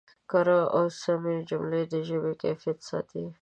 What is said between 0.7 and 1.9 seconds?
او سمې جملې